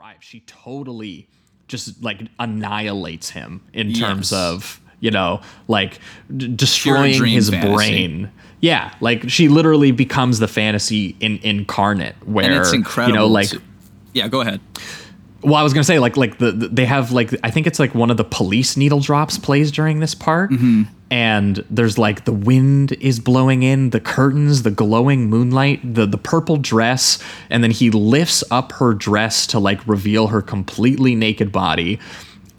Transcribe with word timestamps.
arrives, 0.00 0.24
she 0.24 0.40
totally 0.40 1.28
just 1.68 2.02
like 2.02 2.20
annihilates 2.38 3.30
him 3.30 3.62
in 3.72 3.90
Yes. 3.90 3.98
terms 4.00 4.32
of 4.32 4.80
you 5.00 5.10
know 5.10 5.40
like 5.68 5.98
d- 6.36 6.48
destroying 6.48 7.24
his 7.26 7.50
fantasy. 7.50 7.74
brain. 7.74 8.30
Yeah, 8.60 8.92
like 9.00 9.30
she 9.30 9.48
literally 9.48 9.92
becomes 9.92 10.38
the 10.38 10.48
fantasy 10.48 11.16
in 11.20 11.38
incarnate, 11.42 12.16
where 12.26 12.44
and 12.44 12.54
it's 12.54 12.72
incredible. 12.72 13.14
You 13.14 13.20
know, 13.20 13.26
like 13.28 13.48
to- 13.50 13.62
yeah, 14.12 14.28
go 14.28 14.40
ahead. 14.40 14.60
Well, 15.42 15.54
I 15.56 15.62
was 15.62 15.72
gonna 15.72 15.84
say 15.84 15.98
like 15.98 16.16
like 16.16 16.38
the, 16.38 16.52
the- 16.52 16.68
they 16.68 16.84
have 16.86 17.12
like 17.12 17.30
I 17.42 17.50
think 17.50 17.66
it's 17.66 17.78
like 17.78 17.94
one 17.94 18.10
of 18.10 18.16
the 18.16 18.24
police 18.24 18.76
needle 18.76 19.00
drops 19.00 19.38
plays 19.38 19.70
during 19.72 20.00
this 20.00 20.14
part, 20.14 20.50
Mm-hmm. 20.50 20.82
and 21.10 21.64
there's 21.70 21.96
like 21.98 22.24
the 22.24 22.32
wind 22.32 22.92
is 23.00 23.18
blowing 23.20 23.62
in, 23.62 23.90
the 23.90 24.00
curtains, 24.00 24.62
the 24.62 24.70
glowing 24.70 25.28
moonlight, 25.30 25.80
the 25.94 26.06
the 26.06 26.18
purple 26.18 26.56
dress, 26.56 27.18
and 27.48 27.62
then 27.64 27.70
he 27.70 27.90
lifts 27.90 28.44
up 28.50 28.72
her 28.72 28.92
dress 28.94 29.46
to 29.48 29.58
like 29.58 29.86
reveal 29.86 30.26
her 30.28 30.42
completely 30.42 31.14
naked 31.14 31.50
body. 31.52 31.98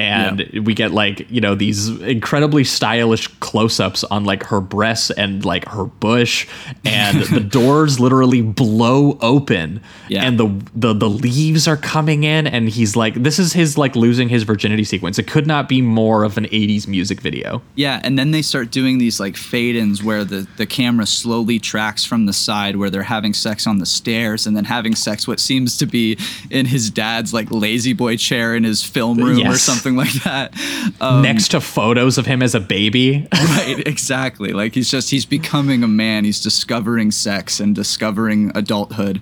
And 0.00 0.64
we 0.66 0.74
get 0.74 0.90
like 0.92 1.30
you 1.30 1.40
know 1.40 1.54
these 1.54 1.88
incredibly 2.00 2.64
stylish 2.64 3.28
close-ups 3.40 4.04
on 4.04 4.24
like 4.24 4.44
her 4.44 4.60
breasts 4.60 5.10
and 5.10 5.44
like 5.44 5.66
her 5.68 5.84
bush, 5.84 6.46
and 6.84 7.22
the 7.32 7.40
doors 7.40 8.00
literally 8.00 8.42
blow 8.42 9.18
open, 9.20 9.80
Yeah. 10.08 10.24
and 10.24 10.38
the 10.38 10.48
the 10.74 10.94
the 10.94 11.08
leaves 11.08 11.68
are 11.68 11.76
coming 11.76 12.24
in 12.24 12.46
and 12.46 12.68
he's 12.68 12.96
like 12.96 13.14
this 13.22 13.38
is 13.38 13.52
his 13.52 13.76
like 13.76 13.94
losing 13.96 14.28
his 14.28 14.42
virginity 14.44 14.84
sequence 14.84 15.18
it 15.18 15.26
could 15.26 15.46
not 15.46 15.68
be 15.68 15.82
more 15.82 16.24
of 16.24 16.36
an 16.38 16.44
80s 16.44 16.86
music 16.86 17.20
video 17.20 17.60
Yeah, 17.74 18.00
and 18.02 18.18
then 18.18 18.30
they 18.30 18.42
start 18.42 18.70
doing 18.70 18.98
these 18.98 19.20
like 19.20 19.36
fade-ins 19.36 20.02
where 20.02 20.24
the 20.24 20.46
the 20.56 20.66
camera 20.66 21.06
slowly 21.06 21.58
tracks 21.58 22.04
from 22.04 22.26
the 22.26 22.32
side 22.32 22.76
where 22.76 22.90
they're 22.90 23.02
having 23.02 23.34
sex 23.34 23.66
on 23.66 23.78
the 23.78 23.86
stairs 23.86 24.46
and 24.46 24.56
then 24.56 24.64
having 24.64 24.94
sex 24.94 25.26
what 25.28 25.40
seems 25.40 25.76
to 25.78 25.86
be 25.86 26.16
in 26.50 26.66
his 26.66 26.90
dad's 26.90 27.32
like 27.34 27.50
La-Z-Boy 27.50 28.16
chair 28.16 28.54
in 28.54 28.64
his 28.64 28.82
film 28.84 29.18
room 29.18 29.38
or 29.38 29.40
Yes. 29.52 29.62
Something 29.90 29.96
like 30.24 30.24
that. 30.24 31.00
Um, 31.00 31.22
next 31.22 31.48
to 31.48 31.60
photos 31.60 32.18
of 32.18 32.26
him 32.26 32.42
as 32.42 32.54
a 32.54 32.60
baby 32.60 33.26
right, 33.32 33.82
exactly. 33.86 34.52
Like 34.52 34.74
he's 34.74 34.90
just 34.90 35.10
he's 35.10 35.26
becoming 35.26 35.82
a 35.82 35.88
man. 35.88 36.24
He's 36.24 36.40
discovering 36.40 37.10
sex 37.10 37.60
and 37.60 37.74
discovering 37.74 38.52
adulthood. 38.54 39.20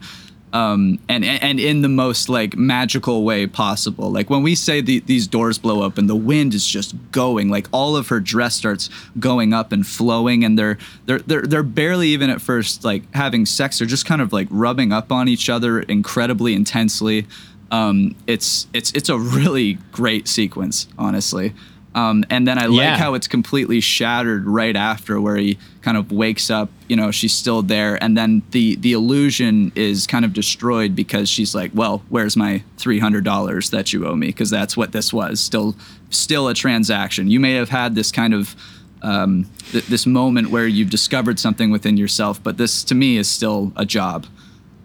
Um, 0.51 0.99
and 1.11 1.27
and 1.27 1.61
in 1.61 1.83
the 1.83 1.91
most 1.91 2.31
like 2.31 2.57
magical 2.57 3.23
way 3.23 3.47
possible. 3.47 4.11
Like 4.11 4.31
when 4.31 4.43
we 4.43 4.55
say 4.55 4.81
the, 4.81 5.01
these 5.01 5.27
doors 5.27 5.59
blow 5.59 5.83
open, 5.83 6.07
the 6.07 6.17
wind 6.17 6.55
is 6.55 6.67
just 6.67 6.95
going. 7.13 7.51
Like 7.51 7.67
all 7.71 7.97
of 7.97 8.09
her 8.09 8.19
dress 8.19 8.55
starts 8.55 8.89
going 9.19 9.53
up 9.53 9.73
and 9.73 9.87
flowing, 9.87 10.45
and 10.45 10.59
they're 10.59 10.79
they're 11.05 11.19
they're 11.19 11.43
they're 11.43 11.63
barely 11.63 12.09
even 12.09 12.31
at 12.31 12.41
first 12.41 12.83
like 12.83 13.03
having 13.15 13.45
sex. 13.45 13.79
They're 13.79 13.87
just 13.87 14.07
kind 14.07 14.23
of 14.23 14.33
like 14.33 14.49
rubbing 14.51 14.91
up 14.91 15.13
on 15.13 15.29
each 15.29 15.51
other 15.51 15.81
incredibly 15.81 16.55
intensely. 16.55 17.27
Um, 17.71 18.15
it's 18.27 18.67
it's 18.73 18.91
it's 18.93 19.09
a 19.09 19.19
really 19.19 19.75
great 19.93 20.27
sequence, 20.29 20.87
honestly. 20.99 21.53
Um, 21.95 22.23
and 22.31 22.47
then 22.47 22.59
I 22.59 22.67
like 22.67 22.79
Yeah. 22.85 22.97
how 22.99 23.15
it's 23.15 23.27
completely 23.27 23.81
shattered 23.81 24.47
right 24.47 24.77
after 24.77 25.21
where 25.21 25.37
he 25.37 25.59
kind 25.83 25.97
of 25.97 26.13
wakes 26.13 26.51
up 26.51 26.69
you 26.87 26.95
know 26.97 27.11
she's 27.11 27.35
still 27.35 27.63
there. 27.63 28.03
And 28.03 28.17
then 28.17 28.43
the 28.53 28.77
the 28.77 28.93
illusion 28.93 29.73
is 29.75 30.07
kind 30.07 30.25
of 30.25 30.33
destroyed 30.33 30.95
because 30.95 31.29
she's 31.29 31.55
like 31.55 31.71
well 31.75 32.03
where's 32.09 32.37
my 32.37 32.63
$300 32.79 33.71
that 33.71 33.93
you 33.93 34.07
owe 34.07 34.15
me? 34.17 34.29
Because 34.29 34.51
that's 34.51 34.77
what 34.77 34.93
this 34.93 35.13
was. 35.13 35.41
Still 35.41 35.75
still 36.11 36.49
a 36.49 36.55
transaction. 36.55 37.31
You 37.31 37.41
may 37.41 37.55
have 37.55 37.69
had 37.71 37.95
this 37.95 38.13
kind 38.13 38.35
of 38.35 38.55
um, 39.03 39.47
th- 39.71 39.87
this 39.87 40.07
moment 40.07 40.51
where 40.51 40.67
you've 40.67 40.91
discovered 40.91 41.39
something 41.39 41.71
within 41.71 41.97
yourself 41.97 42.43
but 42.43 42.57
this 42.57 42.83
to 42.85 42.97
me 42.97 43.17
is 43.17 43.29
still 43.29 43.73
a 43.77 43.85
job 43.87 44.27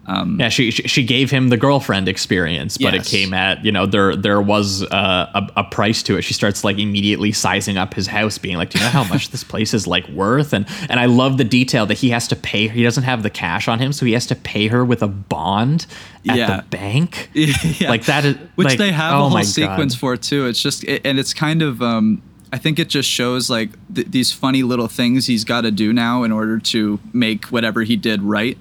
yeah 0.06 0.48
she 0.50 0.70
she 0.70 1.02
gave 1.02 1.30
him 1.30 1.48
the 1.48 1.56
girlfriend 1.56 2.08
experience 2.08 2.76
but 2.76 2.92
Yes. 2.94 3.06
it 3.06 3.10
came 3.16 3.32
at 3.32 3.64
you 3.64 3.72
know 3.72 3.86
there 3.86 4.14
there 4.14 4.40
was 4.40 4.82
uh, 4.82 5.30
a, 5.34 5.60
a 5.60 5.64
price 5.64 6.02
to 6.02 6.16
it 6.18 6.22
she 6.22 6.34
starts 6.34 6.62
like 6.62 6.78
immediately 6.78 7.32
sizing 7.32 7.76
up 7.78 7.94
his 7.94 8.06
house 8.06 8.36
being 8.36 8.56
like 8.56 8.70
do 8.70 8.78
you 8.78 8.84
know 8.84 8.90
how 8.90 9.04
much 9.04 9.30
this 9.34 9.42
place 9.44 9.72
is 9.72 9.86
like 9.86 10.06
worth 10.08 10.52
and 10.52 10.66
and 10.90 11.00
i 11.00 11.06
love 11.06 11.38
the 11.38 11.44
detail 11.44 11.86
that 11.86 11.98
he 11.98 12.10
has 12.10 12.28
to 12.28 12.36
pay 12.36 12.68
he 12.68 12.82
doesn't 12.82 13.04
have 13.04 13.22
the 13.22 13.30
cash 13.30 13.66
on 13.66 13.78
him 13.78 13.92
so 13.92 14.04
he 14.04 14.12
has 14.12 14.26
to 14.26 14.34
pay 14.34 14.66
her 14.68 14.84
with 14.84 15.02
a 15.02 15.08
bond 15.08 15.86
at 16.28 16.36
Yeah. 16.36 16.56
the 16.56 16.62
bank 16.68 17.30
Yeah. 17.34 17.88
like 17.88 18.04
that 18.04 18.24
is 18.26 18.36
which 18.56 18.68
like, 18.68 18.78
they 18.78 18.92
have 18.92 19.14
oh 19.14 19.26
a 19.26 19.28
whole 19.30 19.42
sequence 19.42 19.94
God. 19.94 20.00
for 20.00 20.16
too. 20.16 20.46
It's 20.46 20.60
just 20.60 20.84
it, 20.84 21.00
and 21.06 21.18
it's 21.18 21.32
kind 21.34 21.62
of 21.62 21.80
um, 21.82 22.20
I 22.52 22.58
think 22.58 22.78
it 22.78 22.88
just 22.88 23.08
shows 23.08 23.48
like 23.50 23.70
th- 23.94 24.08
these 24.10 24.32
funny 24.32 24.62
little 24.62 24.86
things 24.88 25.26
he's 25.26 25.44
got 25.44 25.62
to 25.62 25.70
do 25.70 25.92
now 25.92 26.22
in 26.24 26.30
order 26.32 26.58
to 26.60 26.98
make 27.12 27.46
whatever 27.46 27.82
he 27.82 27.96
did 27.96 28.22
right. 28.22 28.56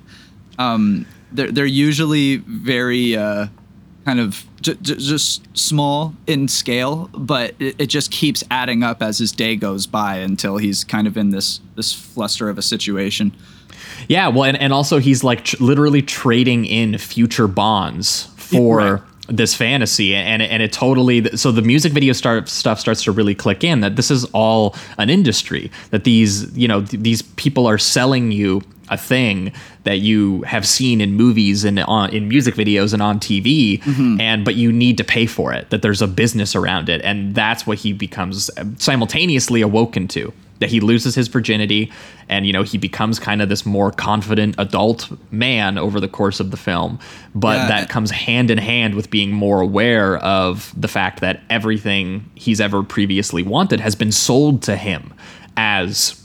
Um, 0.59 1.05
they're 1.33 1.51
they're 1.51 1.65
usually 1.65 2.37
very 2.37 3.15
uh, 3.15 3.47
kind 4.05 4.19
of 4.19 4.45
j- 4.61 4.77
j- 4.81 4.95
just 4.95 5.45
small 5.57 6.13
in 6.27 6.47
scale, 6.47 7.09
but 7.13 7.55
it, 7.59 7.75
it 7.79 7.87
just 7.87 8.11
keeps 8.11 8.43
adding 8.51 8.83
up 8.83 9.01
as 9.01 9.17
his 9.17 9.31
day 9.31 9.55
goes 9.55 9.87
by 9.87 10.17
until 10.17 10.57
he's 10.57 10.83
kind 10.83 11.07
of 11.07 11.17
in 11.17 11.29
this 11.31 11.59
this 11.75 11.93
fluster 11.93 12.49
of 12.49 12.57
a 12.57 12.61
situation. 12.61 13.33
Yeah, 14.07 14.27
well, 14.29 14.43
and, 14.45 14.57
and 14.59 14.73
also 14.73 14.99
he's 14.99 15.23
like 15.23 15.45
tr- 15.45 15.61
literally 15.63 16.01
trading 16.01 16.65
in 16.65 16.97
future 16.97 17.47
bonds 17.47 18.25
for 18.37 18.77
Right. 18.77 19.01
This 19.27 19.55
fantasy, 19.55 20.13
and 20.15 20.41
and 20.41 20.61
it 20.61 20.73
totally. 20.73 21.35
So 21.37 21.51
the 21.51 21.61
music 21.61 21.93
video 21.93 22.13
start 22.13 22.49
stuff 22.49 22.79
starts 22.79 23.03
to 23.03 23.11
really 23.11 23.35
click 23.35 23.63
in 23.63 23.79
that 23.81 23.95
this 23.95 24.11
is 24.11 24.25
all 24.33 24.75
an 24.97 25.09
industry. 25.09 25.71
That 25.91 26.03
these 26.03 26.55
you 26.57 26.67
know 26.67 26.83
th- 26.83 27.01
these 27.01 27.21
people 27.21 27.65
are 27.65 27.77
selling 27.77 28.31
you 28.31 28.61
a 28.89 28.97
thing 28.97 29.51
that 29.83 29.99
you 29.99 30.41
have 30.43 30.67
seen 30.67 31.01
in 31.01 31.13
movies 31.13 31.63
and 31.63 31.79
on 31.79 32.09
in 32.11 32.27
music 32.27 32.55
videos 32.55 32.93
and 32.93 33.01
on 33.01 33.19
TV 33.19 33.81
mm-hmm. 33.81 34.19
and 34.19 34.43
but 34.43 34.55
you 34.55 34.71
need 34.71 34.97
to 34.97 35.03
pay 35.03 35.25
for 35.25 35.53
it 35.53 35.69
that 35.69 35.81
there's 35.81 36.01
a 36.01 36.07
business 36.07 36.55
around 36.55 36.89
it 36.89 37.01
and 37.01 37.33
that's 37.33 37.65
what 37.65 37.77
he 37.77 37.93
becomes 37.93 38.49
uh, 38.57 38.65
simultaneously 38.77 39.61
awoken 39.61 40.07
to 40.07 40.33
that 40.59 40.69
he 40.69 40.79
loses 40.79 41.15
his 41.15 41.27
virginity 41.27 41.91
and 42.29 42.45
you 42.47 42.53
know 42.53 42.63
he 42.63 42.77
becomes 42.77 43.19
kind 43.19 43.41
of 43.41 43.49
this 43.49 43.65
more 43.65 43.91
confident 43.91 44.55
adult 44.57 45.09
man 45.31 45.77
over 45.77 45.99
the 45.99 46.07
course 46.07 46.39
of 46.39 46.51
the 46.51 46.57
film 46.57 46.97
but 47.35 47.57
Yeah. 47.57 47.67
that 47.67 47.89
comes 47.89 48.11
hand 48.11 48.49
in 48.49 48.57
hand 48.57 48.95
with 48.95 49.09
being 49.09 49.31
more 49.31 49.61
aware 49.61 50.17
of 50.17 50.73
the 50.79 50.87
fact 50.87 51.19
that 51.21 51.41
everything 51.49 52.29
he's 52.35 52.61
ever 52.61 52.83
previously 52.83 53.43
wanted 53.43 53.79
has 53.81 53.95
been 53.95 54.11
sold 54.11 54.61
to 54.63 54.75
him 54.77 55.13
as 55.57 56.19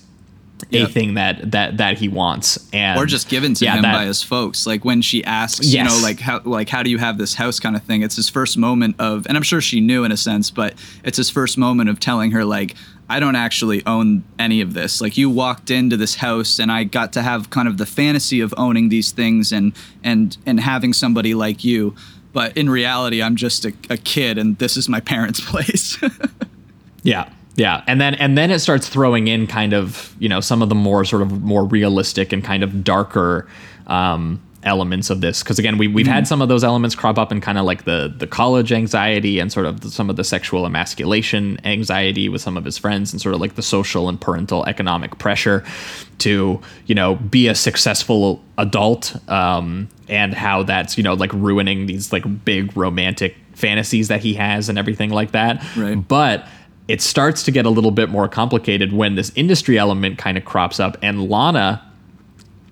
a 0.64 0.66
Yep. 0.78 0.90
thing 0.90 1.14
that 1.14 1.50
that 1.52 1.76
that 1.78 1.98
he 1.98 2.08
wants. 2.08 2.58
And 2.72 2.98
or 2.98 3.06
just 3.06 3.28
given 3.28 3.54
to 3.54 3.64
yeah, 3.64 3.76
him 3.76 3.82
that- 3.82 3.92
by 3.94 4.04
his 4.06 4.22
folks. 4.22 4.66
Like 4.66 4.84
when 4.84 5.02
she 5.02 5.24
asks 5.24 5.66
you 5.72 5.82
know 5.84 5.98
like 6.02 6.20
how 6.20 6.40
like 6.44 6.68
how 6.68 6.82
do 6.82 6.90
you 6.90 6.98
have 6.98 7.18
this 7.18 7.34
house 7.34 7.58
kind 7.60 7.76
of 7.76 7.82
thing 7.82 8.02
it's 8.02 8.16
his 8.16 8.28
first 8.28 8.56
moment 8.58 8.96
of 8.98 9.26
and 9.26 9.36
i'm 9.36 9.42
sure 9.42 9.60
she 9.60 9.80
knew 9.80 10.04
in 10.04 10.12
a 10.12 10.16
sense 10.16 10.50
but 10.50 10.74
it's 11.04 11.16
his 11.16 11.30
first 11.30 11.56
moment 11.58 11.88
of 11.90 11.98
telling 12.00 12.30
her 12.32 12.44
like 12.44 12.74
i 13.08 13.18
don't 13.20 13.36
actually 13.36 13.84
own 13.86 14.22
any 14.38 14.60
of 14.60 14.74
this. 14.74 15.00
Like 15.00 15.16
you 15.16 15.30
walked 15.30 15.70
into 15.70 15.96
this 15.96 16.16
house 16.16 16.58
and 16.58 16.70
i 16.70 16.84
got 16.84 17.12
to 17.14 17.22
have 17.22 17.50
kind 17.50 17.66
of 17.68 17.78
the 17.78 17.86
fantasy 17.86 18.40
of 18.40 18.52
owning 18.56 18.88
these 18.90 19.10
things 19.12 19.52
and 19.52 19.72
and 20.04 20.36
and 20.46 20.60
having 20.60 20.92
somebody 20.92 21.34
like 21.34 21.64
you. 21.64 21.94
But 22.32 22.56
in 22.56 22.68
reality 22.68 23.22
i'm 23.22 23.36
just 23.36 23.64
a, 23.64 23.72
a 23.90 23.96
kid 23.96 24.36
and 24.38 24.58
this 24.58 24.76
is 24.76 24.88
my 24.88 25.00
parents 25.00 25.40
place. 25.52 25.98
Yeah. 27.02 27.30
Yeah. 27.58 27.82
And 27.86 28.00
then 28.00 28.14
and 28.14 28.38
then 28.38 28.50
it 28.50 28.60
starts 28.60 28.88
throwing 28.88 29.28
in 29.28 29.46
kind 29.46 29.72
of, 29.74 30.14
you 30.18 30.28
know, 30.28 30.40
some 30.40 30.62
of 30.62 30.68
the 30.70 30.74
more 30.74 31.04
sort 31.04 31.22
of 31.22 31.42
more 31.42 31.64
realistic 31.66 32.32
and 32.32 32.42
kind 32.42 32.62
of 32.62 32.82
darker 32.84 33.46
um 33.88 34.40
elements 34.64 35.08
of 35.08 35.20
this 35.20 35.40
because 35.42 35.58
again 35.60 35.78
we, 35.78 35.86
we've 35.86 36.06
had 36.08 36.26
some 36.26 36.42
of 36.42 36.48
those 36.48 36.64
elements 36.64 36.96
crop 36.96 37.16
up 37.16 37.30
in 37.30 37.40
kind 37.40 37.58
of 37.58 37.64
like 37.64 37.84
the 37.84 38.12
the 38.18 38.26
college 38.26 38.72
anxiety 38.72 39.38
and 39.38 39.52
sort 39.52 39.64
of 39.66 39.80
the, 39.82 39.90
some 39.90 40.10
of 40.10 40.16
the 40.16 40.24
sexual 40.24 40.66
emasculation 40.66 41.58
anxiety 41.64 42.28
with 42.28 42.40
some 42.42 42.56
of 42.56 42.64
his 42.64 42.76
friends 42.76 43.12
and 43.12 43.22
sort 43.22 43.34
of 43.36 43.40
like 43.40 43.54
the 43.54 43.62
social 43.62 44.08
and 44.08 44.20
parental 44.20 44.66
economic 44.66 45.16
pressure 45.18 45.64
to 46.18 46.60
you 46.86 46.94
know 46.94 47.14
be 47.14 47.46
a 47.46 47.54
successful 47.54 48.42
adult 48.58 49.16
um 49.30 49.88
and 50.08 50.34
how 50.34 50.62
that's 50.64 50.98
you 50.98 51.04
know 51.04 51.14
like 51.14 51.32
ruining 51.32 51.86
these 51.86 52.12
like 52.12 52.24
big 52.44 52.76
romantic 52.76 53.36
fantasies 53.54 54.08
that 54.08 54.20
he 54.20 54.34
has 54.34 54.68
and 54.68 54.76
everything 54.76 55.10
like 55.10 55.30
that 55.30 55.64
Right. 55.76 55.94
but 55.96 56.44
it 56.88 57.02
starts 57.02 57.42
to 57.44 57.50
get 57.50 57.66
a 57.66 57.70
little 57.70 57.90
bit 57.90 58.08
more 58.08 58.28
complicated 58.28 58.92
when 58.92 59.14
this 59.14 59.30
industry 59.36 59.78
element 59.78 60.18
kind 60.18 60.38
of 60.38 60.44
crops 60.44 60.80
up. 60.80 60.96
And 61.02 61.28
lana 61.28 61.84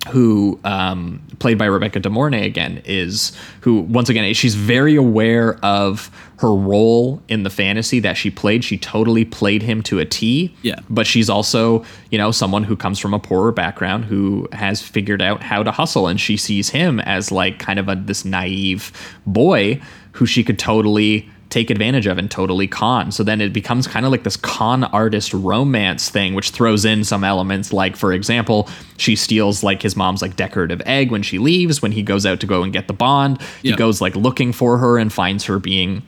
who 0.08 0.58
um, 0.64 1.20
played 1.40 1.58
by 1.58 1.64
rebecca 1.64 1.98
de 1.98 2.08
mornay 2.08 2.46
again 2.46 2.80
is 2.84 3.36
who 3.62 3.80
once 3.80 4.08
again 4.08 4.32
she's 4.34 4.54
very 4.54 4.94
aware 4.94 5.56
of 5.64 6.10
her 6.38 6.54
role 6.54 7.20
in 7.28 7.42
the 7.42 7.50
fantasy 7.50 7.98
that 8.00 8.16
she 8.16 8.30
played. 8.30 8.62
She 8.62 8.78
totally 8.78 9.24
played 9.24 9.62
him 9.62 9.82
to 9.84 9.98
a 9.98 10.04
t. 10.04 10.54
Yeah. 10.62 10.78
but 10.88 11.06
she's 11.06 11.28
also 11.28 11.84
you 12.10 12.19
know 12.19 12.30
someone 12.30 12.62
who 12.64 12.76
comes 12.76 12.98
from 12.98 13.14
a 13.14 13.19
poorer 13.19 13.52
background 13.52 14.04
who 14.04 14.48
has 14.52 14.80
figured 14.80 15.22
out 15.22 15.42
how 15.42 15.62
to 15.62 15.72
hustle. 15.72 16.06
And 16.06 16.20
she 16.20 16.36
sees 16.36 16.70
him 16.70 17.00
as 17.00 17.32
like 17.32 17.58
kind 17.58 17.78
of 17.78 17.88
a 17.88 17.96
this 17.96 18.24
naive 18.24 18.92
boy 19.26 19.80
who 20.12 20.24
she 20.24 20.44
could 20.44 20.58
totally 20.58 21.28
take 21.48 21.70
advantage 21.70 22.06
of 22.06 22.19
and 22.19 22.28
totally 22.31 22.66
con. 22.66 23.12
So 23.12 23.22
then 23.22 23.40
it 23.40 23.52
becomes 23.52 23.87
kind 23.87 24.04
of 24.04 24.12
like 24.12 24.25
this 24.25 24.37
con 24.37 24.82
artist 24.84 25.32
romance 25.32 26.10
thing, 26.10 26.34
which 26.34 26.50
throws 26.50 26.84
in 26.84 27.04
some 27.04 27.22
elements 27.22 27.72
like, 27.72 27.96
for 27.96 28.12
example, 28.12 28.69
she 28.96 29.14
steals 29.14 29.62
like 29.62 29.81
his 29.81 29.94
mom's 29.96 30.22
like 30.22 30.34
decorative 30.37 30.82
egg 30.87 31.10
when 31.12 31.22
she 31.22 31.38
leaves, 31.38 31.81
when 31.81 31.93
he 31.93 32.02
goes 32.02 32.26
out 32.26 32.40
to 32.40 32.46
go 32.46 32.62
and 32.64 32.72
get 32.72 32.88
the 32.88 32.93
bond. 32.94 33.40
He 33.62 33.72
goes 33.76 34.00
like 34.00 34.16
looking 34.16 34.52
for 34.52 34.78
her 34.78 34.98
and 34.98 35.12
finds 35.12 35.44
her 35.44 35.58
being 35.60 36.02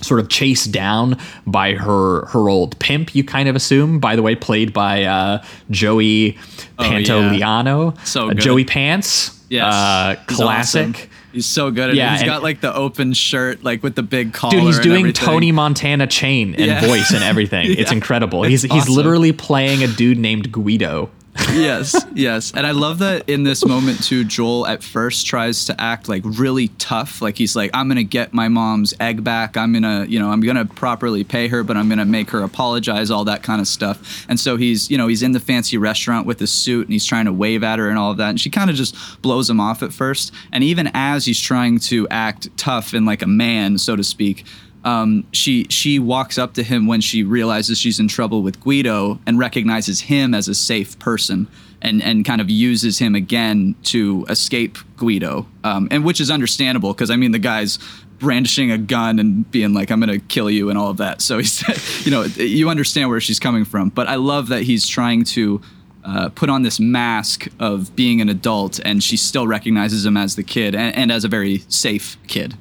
sort 0.00 0.18
of 0.18 0.30
chased 0.30 0.72
down 0.72 1.18
by 1.46 1.74
her 1.74 2.24
her 2.28 2.48
old 2.48 2.78
pimp 2.78 3.14
you 3.14 3.22
kind 3.22 3.50
of 3.50 3.54
assume 3.54 4.00
by 4.00 4.16
the 4.16 4.22
way 4.22 4.34
played 4.34 4.72
by 4.72 5.04
uh, 5.04 5.42
joey 5.70 6.38
pantoliano 6.78 7.94
So 8.06 8.30
Uh, 8.30 8.34
joey 8.34 8.64
pants 8.64 9.36
Yes. 9.50 9.74
uh, 9.74 10.14
classic 10.26 10.88
awesome. 10.88 11.10
He's 11.32 11.46
so 11.46 11.70
good 11.70 11.90
at 11.90 11.94
Yeah, 11.96 12.14
it. 12.14 12.18
He's 12.18 12.26
got 12.26 12.42
like 12.42 12.60
the 12.60 12.74
open 12.74 13.12
shirt, 13.12 13.62
like 13.62 13.82
with 13.82 13.94
the 13.94 14.02
big 14.02 14.32
collar. 14.32 14.52
Dude, 14.52 14.62
he's 14.64 14.78
doing. 14.80 15.12
Tony 15.12 15.52
Montana 15.52 16.06
chain 16.06 16.54
and 16.56 16.66
Yeah. 16.66 16.86
voice 16.86 17.12
and 17.12 17.22
everything. 17.22 17.66
It's 17.78 17.92
incredible. 17.92 18.44
It's 18.44 18.62
He's 18.62 18.72
he's 18.72 18.88
literally 18.88 19.32
playing 19.32 19.82
a 19.84 19.86
dude 19.88 20.18
named 20.18 20.50
Guido. 20.52 21.10
Yes, 21.52 22.06
yes. 22.14 22.52
And 22.54 22.66
I 22.66 22.70
love 22.72 22.98
that 22.98 23.28
in 23.28 23.42
this 23.42 23.64
moment 23.64 24.02
too, 24.04 24.24
Joel 24.24 24.66
at 24.66 24.82
first 24.82 25.26
tries 25.26 25.64
to 25.66 25.80
act 25.80 26.08
like 26.08 26.22
really 26.24 26.68
tough. 26.78 27.20
Like 27.22 27.36
he's 27.36 27.56
like, 27.56 27.70
I'm 27.74 27.88
gonna 27.88 28.02
get 28.02 28.32
my 28.32 28.48
mom's 28.48 28.94
egg 29.00 29.24
back. 29.24 29.56
I'm 29.56 29.72
gonna, 29.72 30.06
you 30.08 30.18
know, 30.18 30.30
I'm 30.30 30.40
gonna 30.40 30.64
properly 30.64 31.24
pay 31.24 31.48
her, 31.48 31.62
but 31.62 31.76
I'm 31.76 31.88
gonna 31.88 32.04
make 32.04 32.30
her 32.30 32.42
apologize, 32.42 33.10
all 33.10 33.24
that 33.24 33.42
kind 33.42 33.60
of 33.60 33.68
stuff. 33.68 34.26
And 34.28 34.38
so 34.38 34.56
he's, 34.56 34.90
you 34.90 34.98
know, 34.98 35.06
he's 35.06 35.22
in 35.22 35.32
the 35.32 35.40
fancy 35.40 35.76
restaurant 35.76 36.26
with 36.26 36.38
his 36.38 36.52
suit 36.52 36.86
and 36.86 36.92
he's 36.92 37.06
trying 37.06 37.26
to 37.26 37.32
wave 37.32 37.62
at 37.62 37.78
her 37.78 37.88
and 37.88 37.98
all 37.98 38.10
of 38.10 38.16
that. 38.18 38.30
And 38.30 38.40
she 38.40 38.50
kind 38.50 38.70
of 38.70 38.76
just 38.76 39.20
blows 39.22 39.48
him 39.48 39.60
off 39.60 39.82
at 39.82 39.92
first. 39.92 40.32
And 40.52 40.64
even 40.64 40.90
as 40.94 41.24
he's 41.24 41.40
trying 41.40 41.78
to 41.80 42.08
act 42.08 42.48
tough 42.56 42.92
and 42.92 43.06
like 43.06 43.22
a 43.22 43.26
man, 43.26 43.78
so 43.78 43.96
to 43.96 44.04
speak, 44.04 44.44
um, 44.84 45.26
she 45.32 45.66
she 45.68 45.98
walks 45.98 46.38
up 46.38 46.54
to 46.54 46.62
him 46.62 46.86
when 46.86 47.00
she 47.00 47.22
realizes 47.22 47.78
she's 47.78 48.00
in 48.00 48.08
trouble 48.08 48.42
with 48.42 48.60
Guido 48.60 49.18
and 49.26 49.38
recognizes 49.38 50.00
him 50.00 50.34
as 50.34 50.48
a 50.48 50.54
safe 50.54 50.98
person 50.98 51.48
and 51.82 52.02
and 52.02 52.24
kind 52.24 52.40
of 52.40 52.48
uses 52.48 52.98
him 52.98 53.14
again 53.14 53.74
to 53.84 54.24
escape 54.28 54.78
Guido, 54.96 55.46
um, 55.64 55.88
and 55.90 56.04
which 56.04 56.20
is 56.20 56.30
understandable 56.30 56.92
because 56.92 57.10
I 57.10 57.16
mean 57.16 57.32
the 57.32 57.38
guy's 57.38 57.78
brandishing 58.18 58.70
a 58.70 58.78
gun 58.78 59.18
and 59.18 59.50
being 59.50 59.72
like 59.74 59.90
I'm 59.90 60.00
gonna 60.00 60.18
kill 60.18 60.50
you 60.50 60.70
and 60.70 60.78
all 60.78 60.90
of 60.90 60.96
that. 60.98 61.20
So 61.30 61.38
he's 61.38 61.62
you 62.06 62.10
know 62.10 62.22
you 62.22 62.70
understand 62.70 63.10
where 63.10 63.20
she's 63.20 63.38
coming 63.38 63.64
from, 63.64 63.90
but 63.90 64.08
I 64.08 64.16
love 64.16 64.48
that 64.48 64.62
he's 64.62 64.86
trying 64.86 65.24
to. 65.24 65.60
Uh, 66.02 66.30
put 66.30 66.48
on 66.48 66.62
this 66.62 66.80
mask 66.80 67.46
of 67.58 67.94
being 67.94 68.22
an 68.22 68.30
adult, 68.30 68.80
and 68.86 69.04
she 69.04 69.18
still 69.18 69.46
recognizes 69.46 70.06
him 70.06 70.16
as 70.16 70.34
the 70.34 70.42
kid 70.42 70.74
and, 70.74 70.96
and 70.96 71.12
as 71.12 71.24
a 71.24 71.28
very 71.28 71.58
safe 71.68 72.16
kid. 72.26 72.56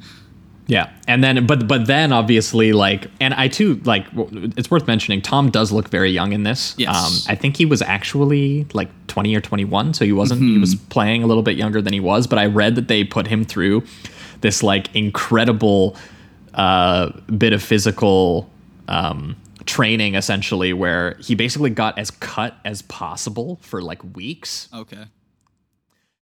Yeah, 0.70 0.92
and 1.08 1.24
then 1.24 1.48
but 1.48 1.68
but 1.68 1.88
then 1.88 2.14
obviously 2.14 2.74
like, 2.74 3.08
and 3.20 3.34
I 3.34 3.48
too 3.48 3.82
like. 3.86 4.06
It's 4.56 4.70
worth 4.70 4.86
mentioning. 4.86 5.20
Tom 5.22 5.50
does 5.50 5.72
look 5.72 5.90
very 5.90 6.12
young 6.12 6.32
in 6.32 6.44
this. 6.44 6.74
Um, 6.74 6.76
Yes. 6.78 7.26
I 7.28 7.34
think 7.34 7.58
he 7.58 7.66
was 7.66 7.82
actually 7.82 8.68
like 8.74 8.90
twenty 9.08 9.36
or 9.36 9.42
twenty 9.42 9.66
one, 9.66 9.96
so 9.96 10.06
he 10.06 10.12
wasn't. 10.14 10.42
He 10.42 10.60
was 10.60 10.76
playing 10.76 11.24
a 11.24 11.28
little 11.28 11.42
bit 11.42 11.58
younger 11.58 11.82
than 11.82 11.92
he 11.92 12.00
was. 12.00 12.28
But 12.28 12.38
I 12.38 12.46
read 12.46 12.76
that 12.76 12.88
they 12.88 13.04
put 13.04 13.26
him 13.26 13.44
through 13.46 13.84
this 14.42 14.62
like 14.62 14.96
incredible 14.96 15.98
uh, 16.54 17.10
bit 17.36 17.52
of 17.54 17.64
physical 17.64 18.48
um, 18.88 19.36
training, 19.66 20.14
essentially, 20.14 20.72
where 20.72 21.16
he 21.20 21.34
basically 21.34 21.72
got 21.72 21.98
as 21.98 22.12
cut 22.12 22.56
as 22.64 22.84
possible 22.84 23.58
for 23.62 23.82
like 23.82 24.04
weeks 24.16 24.70
Okay. 24.74 25.06